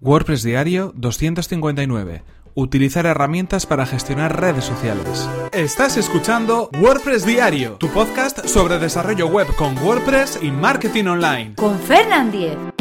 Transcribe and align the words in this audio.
WordPress 0.00 0.42
Diario 0.42 0.92
259. 0.94 2.22
Utilizar 2.54 3.06
herramientas 3.06 3.66
para 3.66 3.86
gestionar 3.86 4.40
redes 4.40 4.64
sociales. 4.64 5.28
Estás 5.52 5.96
escuchando 5.96 6.70
WordPress 6.80 7.26
Diario, 7.26 7.72
tu 7.72 7.88
podcast 7.88 8.46
sobre 8.46 8.78
desarrollo 8.78 9.26
web 9.28 9.46
con 9.56 9.76
WordPress 9.78 10.38
y 10.42 10.50
marketing 10.50 11.04
online. 11.04 11.54
Con 11.54 11.78
Fernand 11.78 12.32
Diez. 12.32 12.75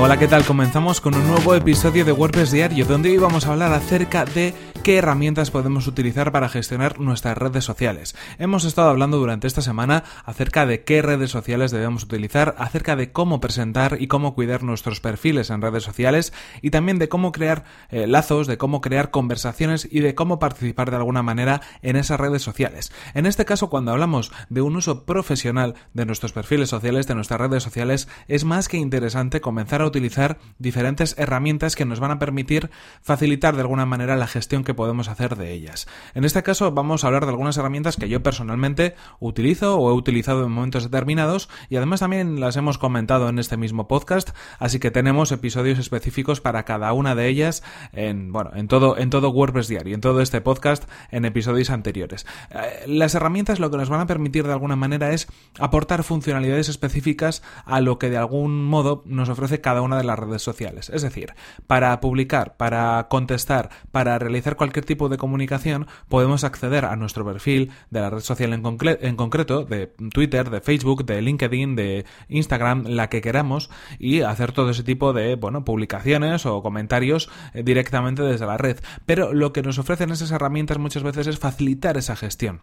Hola, 0.00 0.16
¿qué 0.16 0.28
tal? 0.28 0.44
Comenzamos 0.44 1.00
con 1.00 1.16
un 1.16 1.26
nuevo 1.26 1.56
episodio 1.56 2.04
de 2.04 2.12
WordPress 2.12 2.52
Diario, 2.52 2.86
donde 2.86 3.10
hoy 3.10 3.16
vamos 3.16 3.46
a 3.46 3.50
hablar 3.50 3.72
acerca 3.72 4.24
de 4.24 4.54
qué 4.84 4.96
herramientas 4.96 5.50
podemos 5.50 5.88
utilizar 5.88 6.30
para 6.30 6.48
gestionar 6.48 7.00
nuestras 7.00 7.36
redes 7.36 7.64
sociales. 7.64 8.14
Hemos 8.38 8.64
estado 8.64 8.88
hablando 8.88 9.18
durante 9.18 9.48
esta 9.48 9.60
semana 9.60 10.04
acerca 10.24 10.66
de 10.66 10.84
qué 10.84 11.02
redes 11.02 11.30
sociales 11.30 11.72
debemos 11.72 12.04
utilizar, 12.04 12.54
acerca 12.58 12.94
de 12.94 13.10
cómo 13.10 13.40
presentar 13.40 13.96
y 14.00 14.06
cómo 14.06 14.34
cuidar 14.34 14.62
nuestros 14.62 15.00
perfiles 15.00 15.50
en 15.50 15.62
redes 15.62 15.82
sociales 15.82 16.32
y 16.62 16.70
también 16.70 17.00
de 17.00 17.08
cómo 17.08 17.32
crear 17.32 17.64
eh, 17.90 18.06
lazos, 18.06 18.46
de 18.46 18.56
cómo 18.56 18.80
crear 18.80 19.10
conversaciones 19.10 19.86
y 19.90 19.98
de 19.98 20.14
cómo 20.14 20.38
participar 20.38 20.90
de 20.90 20.96
alguna 20.96 21.24
manera 21.24 21.60
en 21.82 21.96
esas 21.96 22.20
redes 22.20 22.42
sociales. 22.42 22.92
En 23.14 23.26
este 23.26 23.44
caso, 23.44 23.68
cuando 23.70 23.90
hablamos 23.90 24.30
de 24.48 24.62
un 24.62 24.76
uso 24.76 25.04
profesional 25.04 25.74
de 25.92 26.06
nuestros 26.06 26.32
perfiles 26.32 26.70
sociales, 26.70 27.08
de 27.08 27.16
nuestras 27.16 27.40
redes 27.40 27.64
sociales, 27.64 28.08
es 28.28 28.44
más 28.44 28.68
que 28.68 28.76
interesante 28.76 29.40
comenzar 29.40 29.82
a 29.82 29.87
utilizar 29.88 30.38
diferentes 30.58 31.16
herramientas 31.18 31.76
que 31.76 31.84
nos 31.84 32.00
van 32.00 32.10
a 32.10 32.18
permitir 32.18 32.70
facilitar 33.02 33.54
de 33.54 33.62
alguna 33.62 33.86
manera 33.86 34.16
la 34.16 34.26
gestión 34.26 34.64
que 34.64 34.74
podemos 34.74 35.08
hacer 35.08 35.36
de 35.36 35.52
ellas. 35.52 35.88
En 36.14 36.24
este 36.24 36.42
caso 36.42 36.72
vamos 36.72 37.04
a 37.04 37.08
hablar 37.08 37.24
de 37.24 37.30
algunas 37.30 37.56
herramientas 37.56 37.96
que 37.96 38.08
yo 38.08 38.22
personalmente 38.22 38.94
utilizo 39.20 39.78
o 39.78 39.90
he 39.90 39.94
utilizado 39.94 40.44
en 40.44 40.52
momentos 40.52 40.84
determinados 40.84 41.48
y 41.68 41.76
además 41.76 42.00
también 42.00 42.40
las 42.40 42.56
hemos 42.56 42.78
comentado 42.78 43.28
en 43.28 43.38
este 43.38 43.56
mismo 43.56 43.88
podcast, 43.88 44.30
así 44.58 44.78
que 44.78 44.90
tenemos 44.90 45.32
episodios 45.32 45.78
específicos 45.78 46.40
para 46.40 46.64
cada 46.64 46.92
una 46.92 47.14
de 47.14 47.28
ellas 47.28 47.62
en 47.92 48.32
bueno, 48.32 48.50
en 48.54 48.68
todo 48.68 48.96
en 48.98 49.10
todo 49.10 49.30
WordPress 49.30 49.68
diario, 49.68 49.94
en 49.94 50.00
todo 50.00 50.20
este 50.20 50.40
podcast 50.40 50.84
en 51.10 51.24
episodios 51.24 51.70
anteriores. 51.70 52.26
Eh, 52.50 52.84
las 52.86 53.14
herramientas 53.14 53.60
lo 53.60 53.70
que 53.70 53.76
nos 53.76 53.88
van 53.88 54.00
a 54.00 54.06
permitir 54.06 54.46
de 54.46 54.52
alguna 54.52 54.76
manera 54.76 55.12
es 55.12 55.28
aportar 55.58 56.02
funcionalidades 56.02 56.68
específicas 56.68 57.42
a 57.64 57.80
lo 57.80 57.98
que 57.98 58.10
de 58.10 58.16
algún 58.16 58.64
modo 58.64 59.02
nos 59.06 59.28
ofrece 59.28 59.60
cada 59.60 59.77
una 59.80 59.98
de 59.98 60.04
las 60.04 60.18
redes 60.18 60.42
sociales. 60.42 60.90
Es 60.92 61.02
decir, 61.02 61.34
para 61.66 62.00
publicar, 62.00 62.56
para 62.56 63.06
contestar, 63.08 63.70
para 63.92 64.18
realizar 64.18 64.56
cualquier 64.56 64.84
tipo 64.84 65.08
de 65.08 65.18
comunicación, 65.18 65.86
podemos 66.08 66.44
acceder 66.44 66.84
a 66.84 66.96
nuestro 66.96 67.24
perfil 67.24 67.70
de 67.90 68.00
la 68.00 68.10
red 68.10 68.20
social 68.20 68.52
en, 68.52 68.62
en 68.64 69.16
concreto, 69.16 69.64
de 69.64 69.86
Twitter, 70.12 70.50
de 70.50 70.60
Facebook, 70.60 71.04
de 71.04 71.22
LinkedIn, 71.22 71.76
de 71.76 72.04
Instagram, 72.28 72.84
la 72.86 73.08
que 73.08 73.20
queramos, 73.20 73.70
y 73.98 74.22
hacer 74.22 74.52
todo 74.52 74.70
ese 74.70 74.82
tipo 74.82 75.12
de, 75.12 75.36
bueno, 75.36 75.64
publicaciones 75.64 76.46
o 76.46 76.62
comentarios 76.62 77.30
eh, 77.54 77.62
directamente 77.62 78.22
desde 78.22 78.46
la 78.46 78.56
red. 78.56 78.78
Pero 79.06 79.32
lo 79.32 79.52
que 79.52 79.62
nos 79.62 79.78
ofrecen 79.78 80.10
esas 80.10 80.30
herramientas 80.30 80.78
muchas 80.78 81.02
veces 81.02 81.26
es 81.26 81.38
facilitar 81.38 81.96
esa 81.96 82.16
gestión 82.16 82.62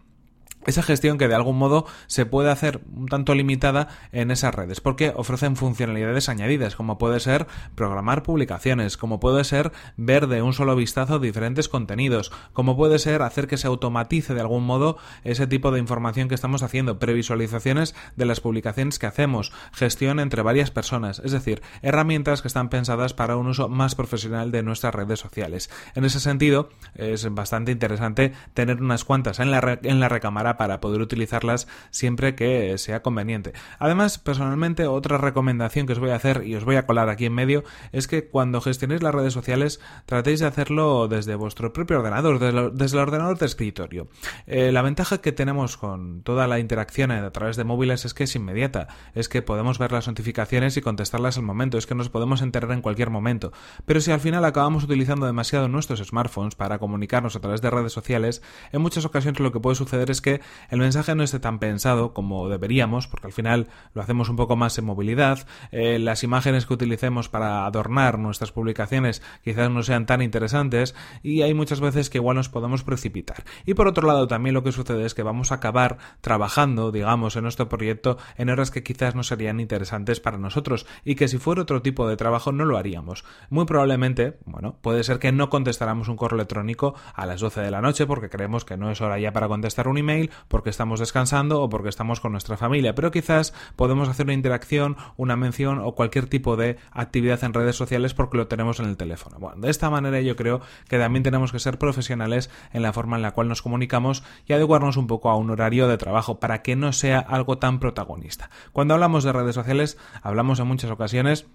esa 0.66 0.82
gestión 0.82 1.18
que 1.18 1.28
de 1.28 1.34
algún 1.34 1.56
modo 1.56 1.86
se 2.06 2.26
puede 2.26 2.50
hacer 2.50 2.80
un 2.94 3.06
tanto 3.06 3.34
limitada 3.34 3.88
en 4.12 4.30
esas 4.30 4.54
redes, 4.54 4.80
porque 4.80 5.12
ofrecen 5.14 5.56
funcionalidades 5.56 6.28
añadidas, 6.28 6.76
como 6.76 6.98
puede 6.98 7.20
ser 7.20 7.46
programar 7.74 8.22
publicaciones, 8.22 8.96
como 8.96 9.20
puede 9.20 9.44
ser 9.44 9.72
ver 9.96 10.26
de 10.26 10.42
un 10.42 10.52
solo 10.52 10.76
vistazo 10.76 11.18
diferentes 11.18 11.68
contenidos, 11.68 12.32
como 12.52 12.76
puede 12.76 12.98
ser 12.98 13.22
hacer 13.22 13.46
que 13.46 13.56
se 13.56 13.66
automatice 13.66 14.34
de 14.34 14.40
algún 14.40 14.64
modo 14.64 14.98
ese 15.24 15.46
tipo 15.46 15.70
de 15.70 15.78
información 15.78 16.28
que 16.28 16.34
estamos 16.34 16.62
haciendo, 16.62 16.98
previsualizaciones 16.98 17.94
de 18.16 18.26
las 18.26 18.40
publicaciones 18.40 18.98
que 18.98 19.06
hacemos, 19.06 19.52
gestión 19.72 20.20
entre 20.20 20.42
varias 20.42 20.70
personas, 20.70 21.20
es 21.24 21.32
decir, 21.32 21.62
herramientas 21.82 22.42
que 22.42 22.48
están 22.48 22.68
pensadas 22.68 23.14
para 23.14 23.36
un 23.36 23.46
uso 23.46 23.68
más 23.68 23.94
profesional 23.94 24.50
de 24.50 24.62
nuestras 24.62 24.94
redes 24.94 25.20
sociales. 25.20 25.70
En 25.94 26.04
ese 26.04 26.20
sentido, 26.20 26.68
es 26.94 27.32
bastante 27.34 27.72
interesante 27.72 28.32
tener 28.54 28.80
unas 28.80 29.04
cuantas 29.04 29.40
en 29.40 29.50
la, 29.50 29.78
en 29.82 30.00
la 30.00 30.08
recámara 30.08 30.55
para 30.56 30.80
poder 30.80 31.00
utilizarlas 31.00 31.68
siempre 31.90 32.34
que 32.34 32.76
sea 32.78 33.02
conveniente. 33.02 33.52
Además, 33.78 34.18
personalmente, 34.18 34.86
otra 34.86 35.18
recomendación 35.18 35.86
que 35.86 35.92
os 35.92 35.98
voy 35.98 36.10
a 36.10 36.16
hacer 36.16 36.46
y 36.46 36.54
os 36.54 36.64
voy 36.64 36.76
a 36.76 36.86
colar 36.86 37.08
aquí 37.08 37.26
en 37.26 37.34
medio 37.34 37.64
es 37.92 38.08
que 38.08 38.28
cuando 38.28 38.60
gestionéis 38.60 39.02
las 39.02 39.14
redes 39.14 39.32
sociales 39.32 39.80
tratéis 40.06 40.40
de 40.40 40.46
hacerlo 40.46 41.08
desde 41.08 41.34
vuestro 41.34 41.72
propio 41.72 41.98
ordenador, 41.98 42.38
desde, 42.38 42.96
el 42.96 43.02
ordenador 43.02 43.38
de 43.38 43.46
escritorio. 43.46 44.08
Eh, 44.46 44.72
la 44.72 44.82
ventaja 44.82 45.18
que 45.18 45.32
tenemos 45.32 45.76
con 45.76 46.22
toda 46.22 46.46
la 46.46 46.58
interacción 46.58 47.10
a 47.10 47.30
través 47.30 47.56
de 47.56 47.64
móviles 47.64 48.04
es 48.04 48.14
que 48.14 48.24
es 48.24 48.34
inmediata, 48.34 48.88
es 49.14 49.28
que 49.28 49.42
podemos 49.42 49.78
ver 49.78 49.92
las 49.92 50.08
notificaciones 50.08 50.76
y 50.76 50.80
contestarlas 50.80 51.36
al 51.36 51.44
momento, 51.44 51.78
es 51.78 51.86
que 51.86 51.94
nos 51.94 52.08
podemos 52.08 52.42
enterar 52.42 52.72
en 52.72 52.82
cualquier 52.82 53.10
momento. 53.10 53.52
Pero 53.84 54.00
si 54.00 54.10
al 54.10 54.20
final 54.20 54.44
acabamos 54.44 54.84
utilizando 54.84 55.26
demasiado 55.26 55.68
nuestros 55.68 56.00
smartphones 56.00 56.54
para 56.54 56.78
comunicarnos 56.78 57.36
a 57.36 57.40
través 57.40 57.60
de 57.60 57.70
redes 57.70 57.92
sociales, 57.92 58.42
en 58.72 58.82
muchas 58.82 59.04
ocasiones 59.04 59.40
lo 59.40 59.52
que 59.52 59.60
puede 59.60 59.76
suceder 59.76 60.10
es 60.10 60.20
que 60.20 60.40
el 60.70 60.78
mensaje 60.78 61.14
no 61.14 61.22
esté 61.22 61.38
tan 61.38 61.58
pensado 61.58 62.12
como 62.12 62.48
deberíamos, 62.48 63.08
porque 63.08 63.26
al 63.26 63.32
final 63.32 63.68
lo 63.94 64.02
hacemos 64.02 64.28
un 64.28 64.36
poco 64.36 64.56
más 64.56 64.78
en 64.78 64.84
movilidad, 64.84 65.46
eh, 65.72 65.98
las 65.98 66.22
imágenes 66.22 66.66
que 66.66 66.74
utilicemos 66.74 67.28
para 67.28 67.66
adornar 67.66 68.18
nuestras 68.18 68.52
publicaciones 68.52 69.22
quizás 69.42 69.70
no 69.70 69.82
sean 69.82 70.06
tan 70.06 70.22
interesantes 70.22 70.94
y 71.22 71.42
hay 71.42 71.54
muchas 71.54 71.80
veces 71.80 72.10
que 72.10 72.18
igual 72.18 72.36
nos 72.36 72.48
podemos 72.48 72.82
precipitar. 72.82 73.44
Y 73.64 73.74
por 73.74 73.88
otro 73.88 74.06
lado 74.06 74.26
también 74.26 74.54
lo 74.54 74.62
que 74.62 74.72
sucede 74.72 75.04
es 75.04 75.14
que 75.14 75.22
vamos 75.22 75.52
a 75.52 75.56
acabar 75.56 75.98
trabajando, 76.20 76.92
digamos, 76.92 77.36
en 77.36 77.42
nuestro 77.42 77.68
proyecto 77.68 78.18
en 78.36 78.50
horas 78.50 78.70
que 78.70 78.82
quizás 78.82 79.14
no 79.14 79.22
serían 79.22 79.60
interesantes 79.60 80.20
para 80.20 80.38
nosotros 80.38 80.86
y 81.04 81.14
que 81.14 81.28
si 81.28 81.38
fuera 81.38 81.62
otro 81.62 81.82
tipo 81.82 82.08
de 82.08 82.16
trabajo 82.16 82.52
no 82.52 82.64
lo 82.64 82.78
haríamos. 82.78 83.24
Muy 83.50 83.64
probablemente, 83.64 84.38
bueno, 84.44 84.78
puede 84.80 85.04
ser 85.04 85.18
que 85.18 85.32
no 85.32 85.50
contestáramos 85.50 86.08
un 86.08 86.16
correo 86.16 86.36
electrónico 86.36 86.94
a 87.14 87.26
las 87.26 87.40
12 87.40 87.60
de 87.60 87.70
la 87.70 87.80
noche 87.80 88.06
porque 88.06 88.28
creemos 88.28 88.64
que 88.64 88.76
no 88.76 88.90
es 88.90 89.00
hora 89.00 89.18
ya 89.18 89.32
para 89.32 89.48
contestar 89.48 89.88
un 89.88 89.98
email 89.98 90.30
porque 90.48 90.70
estamos 90.70 91.00
descansando 91.00 91.62
o 91.62 91.68
porque 91.68 91.88
estamos 91.88 92.20
con 92.20 92.32
nuestra 92.32 92.56
familia, 92.56 92.94
pero 92.94 93.10
quizás 93.10 93.54
podemos 93.76 94.08
hacer 94.08 94.26
una 94.26 94.34
interacción, 94.34 94.96
una 95.16 95.36
mención 95.36 95.80
o 95.80 95.94
cualquier 95.94 96.26
tipo 96.28 96.56
de 96.56 96.76
actividad 96.90 97.42
en 97.44 97.54
redes 97.54 97.76
sociales 97.76 98.14
porque 98.14 98.36
lo 98.36 98.48
tenemos 98.48 98.80
en 98.80 98.86
el 98.86 98.96
teléfono. 98.96 99.38
Bueno, 99.38 99.60
de 99.60 99.70
esta 99.70 99.90
manera 99.90 100.20
yo 100.20 100.36
creo 100.36 100.60
que 100.88 100.98
también 100.98 101.22
tenemos 101.22 101.52
que 101.52 101.58
ser 101.58 101.78
profesionales 101.78 102.50
en 102.72 102.82
la 102.82 102.92
forma 102.92 103.16
en 103.16 103.22
la 103.22 103.32
cual 103.32 103.48
nos 103.48 103.62
comunicamos 103.62 104.22
y 104.46 104.52
adecuarnos 104.52 104.96
un 104.96 105.06
poco 105.06 105.30
a 105.30 105.36
un 105.36 105.50
horario 105.50 105.88
de 105.88 105.98
trabajo 105.98 106.40
para 106.40 106.62
que 106.62 106.76
no 106.76 106.92
sea 106.92 107.18
algo 107.18 107.58
tan 107.58 107.78
protagonista. 107.78 108.50
Cuando 108.72 108.94
hablamos 108.94 109.24
de 109.24 109.32
redes 109.32 109.54
sociales, 109.54 109.98
hablamos 110.22 110.60
en 110.60 110.66
muchas 110.66 110.90
ocasiones 110.90 111.46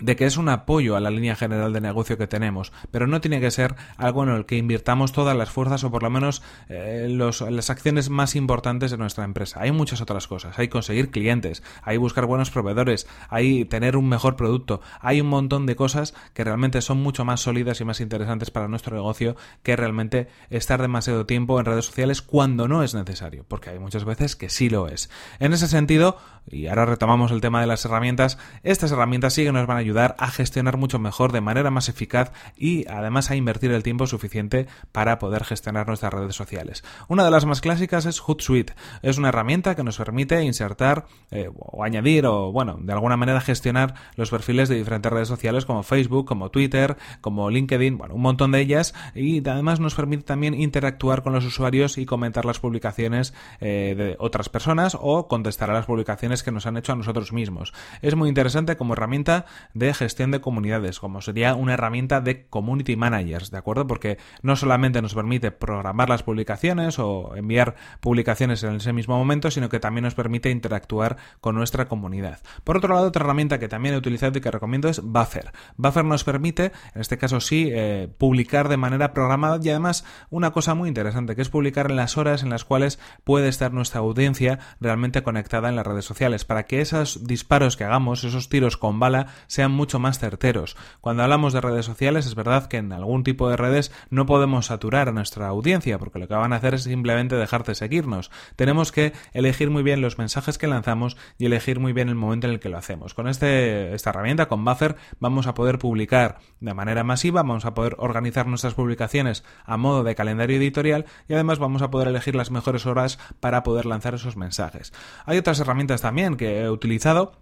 de 0.00 0.16
que 0.16 0.26
es 0.26 0.36
un 0.36 0.48
apoyo 0.48 0.96
a 0.96 1.00
la 1.00 1.10
línea 1.10 1.36
general 1.36 1.72
de 1.72 1.80
negocio 1.80 2.18
que 2.18 2.26
tenemos, 2.26 2.72
pero 2.90 3.06
no 3.06 3.20
tiene 3.20 3.40
que 3.40 3.50
ser 3.50 3.74
algo 3.96 4.22
en 4.22 4.30
el 4.30 4.46
que 4.46 4.56
invirtamos 4.56 5.12
todas 5.12 5.36
las 5.36 5.50
fuerzas 5.50 5.84
o 5.84 5.90
por 5.90 6.02
lo 6.02 6.10
menos 6.10 6.42
eh, 6.68 7.08
las 7.08 7.70
acciones 7.70 8.10
más 8.10 8.36
importantes 8.36 8.90
de 8.90 8.98
nuestra 8.98 9.24
empresa. 9.24 9.60
Hay 9.62 9.72
muchas 9.72 10.00
otras 10.00 10.26
cosas, 10.26 10.58
hay 10.58 10.68
conseguir 10.68 11.10
clientes, 11.10 11.62
hay 11.82 11.96
buscar 11.96 12.26
buenos 12.26 12.50
proveedores, 12.50 13.06
hay 13.28 13.64
tener 13.64 13.96
un 13.96 14.08
mejor 14.08 14.36
producto, 14.36 14.80
hay 15.00 15.20
un 15.20 15.28
montón 15.28 15.66
de 15.66 15.76
cosas 15.76 16.14
que 16.34 16.44
realmente 16.44 16.82
son 16.82 16.98
mucho 17.02 17.24
más 17.24 17.40
sólidas 17.40 17.80
y 17.80 17.84
más 17.84 18.00
interesantes 18.00 18.50
para 18.50 18.68
nuestro 18.68 18.96
negocio 18.96 19.36
que 19.62 19.76
realmente 19.76 20.28
estar 20.50 20.80
demasiado 20.82 21.26
tiempo 21.26 21.58
en 21.58 21.66
redes 21.66 21.86
sociales 21.86 22.22
cuando 22.22 22.68
no 22.68 22.82
es 22.82 22.94
necesario, 22.94 23.44
porque 23.48 23.70
hay 23.70 23.78
muchas 23.78 24.04
veces 24.04 24.36
que 24.36 24.50
sí 24.50 24.68
lo 24.68 24.88
es. 24.88 25.10
En 25.38 25.52
ese 25.52 25.68
sentido, 25.68 26.18
y 26.48 26.66
ahora 26.66 26.86
retomamos 26.86 27.32
el 27.32 27.40
tema 27.40 27.60
de 27.60 27.66
las 27.66 27.84
herramientas, 27.84 28.38
estas 28.62 28.92
herramientas 28.92 29.34
sí 29.34 29.44
que 29.44 29.52
nos 29.52 29.66
van 29.66 29.78
a 29.78 29.85
ayudar 29.86 30.16
a 30.18 30.30
gestionar 30.30 30.76
mucho 30.76 30.98
mejor, 30.98 31.30
de 31.30 31.40
manera 31.40 31.70
más 31.70 31.88
eficaz 31.88 32.32
y 32.56 32.88
además 32.88 33.30
a 33.30 33.36
invertir 33.36 33.70
el 33.70 33.84
tiempo 33.84 34.06
suficiente 34.06 34.66
para 34.90 35.18
poder 35.18 35.44
gestionar 35.44 35.86
nuestras 35.86 36.12
redes 36.12 36.34
sociales. 36.34 36.82
Una 37.08 37.24
de 37.24 37.30
las 37.30 37.46
más 37.46 37.60
clásicas 37.60 38.04
es 38.04 38.18
Hootsuite. 38.20 38.74
Es 39.02 39.16
una 39.16 39.28
herramienta 39.28 39.76
que 39.76 39.84
nos 39.84 39.98
permite 39.98 40.42
insertar 40.42 41.06
eh, 41.30 41.50
o 41.56 41.84
añadir 41.84 42.26
o, 42.26 42.50
bueno, 42.50 42.78
de 42.80 42.92
alguna 42.92 43.16
manera 43.16 43.40
gestionar 43.40 43.94
los 44.16 44.30
perfiles 44.30 44.68
de 44.68 44.74
diferentes 44.74 45.12
redes 45.12 45.28
sociales 45.28 45.64
como 45.64 45.84
Facebook, 45.84 46.26
como 46.26 46.50
Twitter, 46.50 46.96
como 47.20 47.48
LinkedIn, 47.48 47.96
bueno, 47.96 48.14
un 48.14 48.22
montón 48.22 48.50
de 48.50 48.60
ellas 48.60 48.92
y 49.14 49.46
además 49.48 49.78
nos 49.78 49.94
permite 49.94 50.24
también 50.24 50.54
interactuar 50.54 51.22
con 51.22 51.32
los 51.32 51.44
usuarios 51.44 51.96
y 51.96 52.06
comentar 52.06 52.44
las 52.44 52.58
publicaciones 52.58 53.34
eh, 53.60 53.94
de 53.96 54.16
otras 54.18 54.48
personas 54.48 54.96
o 55.00 55.28
contestar 55.28 55.70
a 55.70 55.74
las 55.74 55.86
publicaciones 55.86 56.42
que 56.42 56.50
nos 56.50 56.66
han 56.66 56.76
hecho 56.76 56.92
a 56.92 56.96
nosotros 56.96 57.32
mismos. 57.32 57.72
Es 58.02 58.16
muy 58.16 58.28
interesante 58.28 58.76
como 58.76 58.94
herramienta 58.94 59.46
de 59.76 59.92
gestión 59.92 60.30
de 60.30 60.40
comunidades, 60.40 60.98
como 61.00 61.20
sería 61.20 61.54
una 61.54 61.74
herramienta 61.74 62.20
de 62.22 62.46
community 62.46 62.96
managers, 62.96 63.50
¿de 63.50 63.58
acuerdo? 63.58 63.86
Porque 63.86 64.16
no 64.42 64.56
solamente 64.56 65.02
nos 65.02 65.14
permite 65.14 65.50
programar 65.50 66.08
las 66.08 66.22
publicaciones 66.22 66.98
o 66.98 67.36
enviar 67.36 67.76
publicaciones 68.00 68.62
en 68.62 68.76
ese 68.76 68.94
mismo 68.94 69.18
momento, 69.18 69.50
sino 69.50 69.68
que 69.68 69.78
también 69.78 70.04
nos 70.04 70.14
permite 70.14 70.50
interactuar 70.50 71.18
con 71.40 71.54
nuestra 71.54 71.88
comunidad. 71.88 72.40
Por 72.64 72.78
otro 72.78 72.94
lado, 72.94 73.08
otra 73.08 73.22
herramienta 73.22 73.58
que 73.58 73.68
también 73.68 73.94
he 73.94 73.98
utilizado 73.98 74.38
y 74.38 74.40
que 74.40 74.50
recomiendo 74.50 74.88
es 74.88 75.02
Buffer. 75.02 75.52
Buffer 75.76 76.04
nos 76.04 76.24
permite, 76.24 76.72
en 76.94 77.00
este 77.02 77.18
caso 77.18 77.40
sí, 77.40 77.68
eh, 77.70 78.08
publicar 78.16 78.70
de 78.70 78.78
manera 78.78 79.12
programada 79.12 79.58
y 79.62 79.68
además 79.68 80.04
una 80.30 80.52
cosa 80.52 80.74
muy 80.74 80.88
interesante, 80.88 81.36
que 81.36 81.42
es 81.42 81.50
publicar 81.50 81.90
en 81.90 81.96
las 81.96 82.16
horas 82.16 82.42
en 82.42 82.48
las 82.48 82.64
cuales 82.64 82.98
puede 83.24 83.48
estar 83.48 83.74
nuestra 83.74 84.00
audiencia 84.00 84.58
realmente 84.80 85.22
conectada 85.22 85.68
en 85.68 85.76
las 85.76 85.86
redes 85.86 86.06
sociales, 86.06 86.46
para 86.46 86.64
que 86.64 86.80
esos 86.80 87.26
disparos 87.26 87.76
que 87.76 87.84
hagamos, 87.84 88.24
esos 88.24 88.48
tiros 88.48 88.78
con 88.78 88.98
bala, 88.98 89.26
sean 89.46 89.65
mucho 89.72 89.98
más 89.98 90.18
certeros. 90.18 90.76
Cuando 91.00 91.22
hablamos 91.22 91.52
de 91.52 91.60
redes 91.60 91.86
sociales, 91.86 92.26
es 92.26 92.34
verdad 92.34 92.66
que 92.66 92.78
en 92.78 92.92
algún 92.92 93.24
tipo 93.24 93.48
de 93.48 93.56
redes 93.56 93.92
no 94.10 94.26
podemos 94.26 94.66
saturar 94.66 95.08
a 95.08 95.12
nuestra 95.12 95.48
audiencia, 95.48 95.98
porque 95.98 96.18
lo 96.18 96.28
que 96.28 96.34
van 96.34 96.52
a 96.52 96.56
hacer 96.56 96.74
es 96.74 96.84
simplemente 96.84 97.36
dejar 97.36 97.64
de 97.64 97.74
seguirnos. 97.74 98.30
Tenemos 98.56 98.92
que 98.92 99.12
elegir 99.32 99.70
muy 99.70 99.82
bien 99.82 100.00
los 100.00 100.18
mensajes 100.18 100.58
que 100.58 100.66
lanzamos 100.66 101.16
y 101.38 101.46
elegir 101.46 101.80
muy 101.80 101.92
bien 101.92 102.08
el 102.08 102.14
momento 102.14 102.46
en 102.46 102.54
el 102.54 102.60
que 102.60 102.68
lo 102.68 102.78
hacemos. 102.78 103.14
Con 103.14 103.28
este, 103.28 103.94
esta 103.94 104.10
herramienta, 104.10 104.48
con 104.48 104.64
Buffer, 104.64 104.96
vamos 105.20 105.46
a 105.46 105.54
poder 105.54 105.78
publicar 105.78 106.38
de 106.60 106.74
manera 106.74 107.04
masiva, 107.04 107.42
vamos 107.42 107.64
a 107.64 107.74
poder 107.74 107.96
organizar 107.98 108.46
nuestras 108.46 108.74
publicaciones 108.74 109.44
a 109.64 109.76
modo 109.76 110.04
de 110.04 110.14
calendario 110.14 110.56
editorial 110.56 111.06
y 111.28 111.34
además 111.34 111.58
vamos 111.58 111.82
a 111.82 111.90
poder 111.90 112.08
elegir 112.08 112.34
las 112.34 112.50
mejores 112.50 112.86
horas 112.86 113.18
para 113.40 113.62
poder 113.62 113.86
lanzar 113.86 114.14
esos 114.14 114.36
mensajes. 114.36 114.92
Hay 115.24 115.38
otras 115.38 115.60
herramientas 115.60 116.02
también 116.02 116.36
que 116.36 116.60
he 116.60 116.70
utilizado 116.70 117.32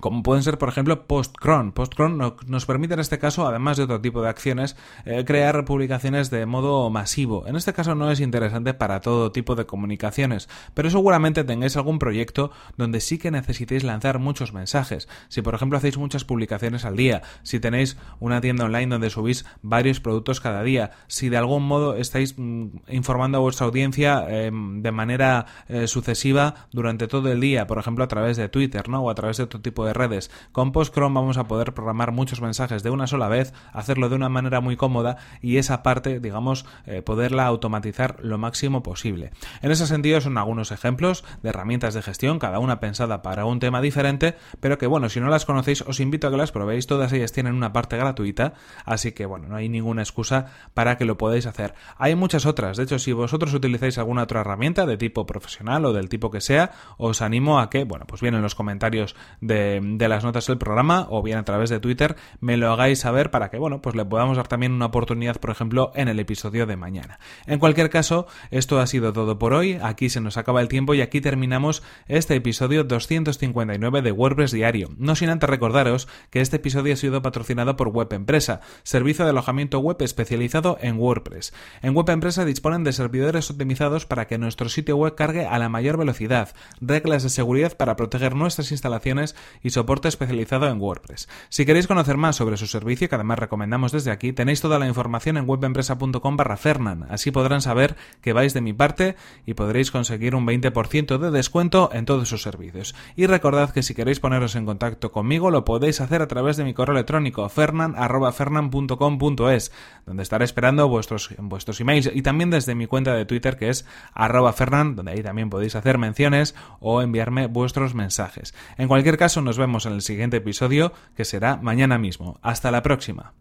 como 0.00 0.22
pueden 0.22 0.42
ser, 0.42 0.58
por 0.58 0.68
ejemplo, 0.68 1.06
Postcron. 1.06 1.72
Postcron 1.72 2.34
nos 2.46 2.66
permite 2.66 2.94
en 2.94 3.00
este 3.00 3.18
caso, 3.18 3.46
además 3.46 3.76
de 3.76 3.84
otro 3.84 4.00
tipo 4.00 4.22
de 4.22 4.28
acciones, 4.28 4.76
eh, 5.04 5.24
crear 5.24 5.64
publicaciones 5.64 6.30
de 6.30 6.44
modo 6.44 6.90
masivo. 6.90 7.46
En 7.46 7.56
este 7.56 7.72
caso 7.72 7.94
no 7.94 8.10
es 8.10 8.20
interesante 8.20 8.74
para 8.74 9.00
todo 9.00 9.32
tipo 9.32 9.54
de 9.54 9.66
comunicaciones, 9.66 10.48
pero 10.74 10.90
seguramente 10.90 11.44
tengáis 11.44 11.76
algún 11.76 11.98
proyecto 11.98 12.50
donde 12.76 13.00
sí 13.00 13.18
que 13.18 13.30
necesitéis 13.30 13.84
lanzar 13.84 14.18
muchos 14.18 14.52
mensajes. 14.52 15.08
Si, 15.28 15.42
por 15.42 15.54
ejemplo, 15.54 15.78
hacéis 15.78 15.96
muchas 15.96 16.24
publicaciones 16.24 16.84
al 16.84 16.96
día, 16.96 17.22
si 17.42 17.58
tenéis 17.58 17.96
una 18.20 18.40
tienda 18.40 18.64
online 18.64 18.88
donde 18.88 19.10
subís 19.10 19.46
varios 19.62 20.00
productos 20.00 20.40
cada 20.40 20.62
día, 20.62 20.90
si 21.06 21.28
de 21.28 21.38
algún 21.38 21.66
modo 21.66 21.96
estáis 21.96 22.34
mm, 22.36 22.66
informando 22.88 23.38
a 23.38 23.40
vuestra 23.40 23.66
audiencia 23.66 24.26
em, 24.28 24.82
de 24.82 24.92
manera 24.92 25.46
eh, 25.68 25.86
sucesiva 25.86 26.68
durante 26.72 27.08
todo 27.08 27.32
el 27.32 27.40
día, 27.40 27.66
por 27.66 27.78
ejemplo, 27.78 28.04
a 28.04 28.08
través 28.08 28.36
de 28.36 28.48
Twitter, 28.48 28.88
¿no? 28.88 29.02
O 29.02 29.10
a 29.10 29.14
través 29.14 29.38
de 29.38 29.44
otro 29.44 29.60
tipo 29.60 29.85
de 29.85 29.85
de 29.86 29.94
redes. 29.94 30.30
Con 30.52 30.72
Postcron 30.72 31.14
vamos 31.14 31.38
a 31.38 31.44
poder 31.44 31.72
programar 31.72 32.12
muchos 32.12 32.40
mensajes 32.40 32.82
de 32.82 32.90
una 32.90 33.06
sola 33.06 33.28
vez, 33.28 33.54
hacerlo 33.72 34.08
de 34.08 34.16
una 34.16 34.28
manera 34.28 34.60
muy 34.60 34.76
cómoda 34.76 35.16
y 35.40 35.56
esa 35.56 35.82
parte, 35.82 36.20
digamos, 36.20 36.66
eh, 36.84 37.02
poderla 37.02 37.46
automatizar 37.46 38.18
lo 38.20 38.38
máximo 38.38 38.82
posible. 38.82 39.30
En 39.62 39.70
ese 39.70 39.86
sentido 39.86 40.20
son 40.20 40.36
algunos 40.38 40.72
ejemplos 40.72 41.24
de 41.42 41.48
herramientas 41.48 41.94
de 41.94 42.02
gestión, 42.02 42.38
cada 42.38 42.58
una 42.58 42.80
pensada 42.80 43.22
para 43.22 43.46
un 43.46 43.60
tema 43.60 43.80
diferente, 43.80 44.36
pero 44.60 44.78
que 44.78 44.86
bueno, 44.86 45.08
si 45.08 45.20
no 45.20 45.28
las 45.28 45.44
conocéis 45.44 45.82
os 45.82 46.00
invito 46.00 46.26
a 46.26 46.30
que 46.30 46.36
las 46.36 46.52
probéis, 46.52 46.86
todas 46.86 47.12
ellas 47.12 47.32
tienen 47.32 47.54
una 47.54 47.72
parte 47.72 47.96
gratuita, 47.96 48.54
así 48.84 49.12
que 49.12 49.26
bueno, 49.26 49.48
no 49.48 49.56
hay 49.56 49.68
ninguna 49.68 50.02
excusa 50.02 50.46
para 50.74 50.96
que 50.96 51.04
lo 51.04 51.16
podáis 51.16 51.46
hacer. 51.46 51.74
Hay 51.96 52.14
muchas 52.14 52.46
otras, 52.46 52.76
de 52.76 52.84
hecho 52.84 52.98
si 52.98 53.12
vosotros 53.12 53.54
utilizáis 53.54 53.98
alguna 53.98 54.24
otra 54.24 54.40
herramienta 54.40 54.86
de 54.86 54.96
tipo 54.96 55.26
profesional 55.26 55.84
o 55.84 55.92
del 55.92 56.08
tipo 56.08 56.30
que 56.30 56.40
sea, 56.40 56.72
os 56.98 57.22
animo 57.22 57.60
a 57.60 57.70
que, 57.70 57.84
bueno, 57.84 58.06
pues 58.06 58.20
bien 58.20 58.34
en 58.34 58.42
los 58.42 58.54
comentarios 58.54 59.16
de 59.40 59.75
de, 59.80 60.08
las 60.08 60.24
notas 60.24 60.46
del 60.46 60.58
programa 60.58 61.06
o 61.10 61.22
bien 61.22 61.38
a 61.38 61.44
través 61.44 61.70
de 61.70 61.80
Twitter 61.80 62.16
me 62.40 62.56
lo 62.56 62.72
hagáis 62.72 63.00
saber 63.00 63.30
para 63.30 63.50
que, 63.50 63.58
bueno, 63.58 63.82
pues 63.82 63.96
le 63.96 64.04
podamos 64.04 64.36
dar 64.36 64.48
también 64.48 64.72
una 64.72 64.86
oportunidad, 64.86 65.36
por 65.36 65.50
ejemplo, 65.50 65.92
en 65.94 66.08
el 66.08 66.18
episodio 66.18 66.66
de 66.66 66.76
mañana. 66.76 67.18
En 67.46 67.58
cualquier 67.58 67.90
caso, 67.90 68.26
esto 68.50 68.78
ha 68.80 68.86
sido 68.86 69.12
todo 69.12 69.38
por 69.38 69.54
hoy, 69.54 69.78
aquí 69.82 70.08
se 70.08 70.20
nos 70.20 70.36
acaba 70.36 70.60
el 70.60 70.68
tiempo 70.68 70.94
y 70.94 71.00
aquí 71.00 71.20
terminamos 71.20 71.82
este 72.08 72.34
episodio 72.34 72.84
259 72.84 74.02
de 74.02 74.12
WordPress 74.12 74.52
Diario. 74.52 74.88
No 74.96 75.16
sin 75.16 75.30
antes 75.30 75.48
recordaros 75.48 76.08
que 76.30 76.40
este 76.40 76.56
episodio 76.56 76.94
ha 76.94 76.96
sido 76.96 77.22
patrocinado 77.22 77.76
por 77.76 77.88
Web 77.88 78.12
Empresa, 78.12 78.60
servicio 78.82 79.24
de 79.24 79.30
alojamiento 79.30 79.78
web 79.80 79.96
especializado 80.00 80.78
en 80.80 80.98
WordPress. 80.98 81.52
En 81.82 81.94
Web 81.94 82.10
Empresa 82.10 82.44
disponen 82.44 82.84
de 82.84 82.92
servidores 82.92 83.50
optimizados 83.50 84.06
para 84.06 84.26
que 84.26 84.38
nuestro 84.38 84.68
sitio 84.68 84.96
web 84.96 85.14
cargue 85.14 85.46
a 85.46 85.58
la 85.58 85.68
mayor 85.68 85.96
velocidad, 85.96 86.54
reglas 86.80 87.22
de 87.22 87.30
seguridad 87.30 87.76
para 87.76 87.96
proteger 87.96 88.34
nuestras 88.34 88.70
instalaciones 88.72 89.36
y 89.62 89.65
soporte 89.70 90.08
especializado 90.08 90.68
en 90.68 90.80
WordPress. 90.80 91.28
Si 91.48 91.66
queréis 91.66 91.86
conocer 91.86 92.16
más 92.16 92.36
sobre 92.36 92.56
su 92.56 92.66
servicio, 92.66 93.08
que 93.08 93.14
además 93.14 93.38
recomendamos 93.38 93.92
desde 93.92 94.10
aquí, 94.10 94.32
tenéis 94.32 94.60
toda 94.60 94.78
la 94.78 94.86
información 94.86 95.36
en 95.36 95.48
webempresa.com 95.48 96.36
barra 96.36 96.56
Fernan. 96.56 97.06
Así 97.10 97.30
podrán 97.30 97.60
saber 97.60 97.96
que 98.20 98.32
vais 98.32 98.54
de 98.54 98.60
mi 98.60 98.72
parte 98.72 99.16
y 99.44 99.54
podréis 99.54 99.90
conseguir 99.90 100.34
un 100.34 100.46
20% 100.46 101.18
de 101.18 101.30
descuento 101.30 101.90
en 101.92 102.04
todos 102.04 102.28
sus 102.28 102.42
servicios. 102.42 102.94
Y 103.16 103.26
recordad 103.26 103.70
que 103.70 103.82
si 103.82 103.94
queréis 103.94 104.20
poneros 104.20 104.54
en 104.56 104.66
contacto 104.66 105.12
conmigo, 105.12 105.50
lo 105.50 105.64
podéis 105.64 106.00
hacer 106.00 106.22
a 106.22 106.28
través 106.28 106.56
de 106.56 106.64
mi 106.64 106.74
correo 106.74 106.94
electrónico 106.94 107.48
fernan.fernan.com.es, 107.48 109.72
donde 110.06 110.22
estaré 110.22 110.44
esperando 110.44 110.88
vuestros, 110.88 111.30
vuestros 111.38 111.80
emails 111.80 112.10
y 112.12 112.22
también 112.22 112.50
desde 112.50 112.74
mi 112.74 112.86
cuenta 112.86 113.14
de 113.14 113.24
Twitter 113.24 113.56
que 113.56 113.68
es 113.68 113.86
arroba 114.12 114.52
fernan, 114.52 114.96
donde 114.96 115.12
ahí 115.12 115.22
también 115.22 115.50
podéis 115.50 115.76
hacer 115.76 115.98
menciones 115.98 116.56
o 116.80 117.02
enviarme 117.02 117.46
vuestros 117.46 117.94
mensajes. 117.94 118.54
En 118.76 118.88
cualquier 118.88 119.16
caso, 119.16 119.40
nos 119.46 119.56
vemos 119.56 119.86
en 119.86 119.94
el 119.94 120.02
siguiente 120.02 120.38
episodio, 120.38 120.92
que 121.14 121.24
será 121.24 121.56
mañana 121.56 121.96
mismo. 121.96 122.38
Hasta 122.42 122.70
la 122.70 122.82
próxima. 122.82 123.32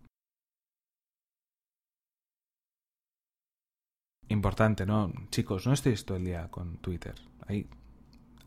Importante, 4.29 4.85
¿no? 4.85 5.11
Chicos, 5.31 5.67
no 5.67 5.73
estéis 5.73 6.05
todo 6.05 6.17
el 6.17 6.25
día 6.25 6.49
con 6.49 6.77
Twitter. 6.77 7.15
Hay, 7.47 7.67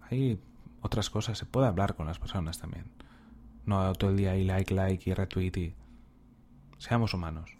hay 0.08 0.40
otras 0.80 1.10
cosas, 1.10 1.36
se 1.36 1.46
puede 1.46 1.66
hablar 1.66 1.96
con 1.96 2.06
las 2.06 2.18
personas 2.18 2.58
también. 2.58 2.86
No 3.66 3.92
todo 3.94 4.10
el 4.10 4.16
día 4.16 4.32
ahí 4.32 4.44
like, 4.44 4.72
like 4.72 5.10
y 5.10 5.14
retweet 5.14 5.56
y... 5.56 5.74
Seamos 6.78 7.12
humanos. 7.12 7.57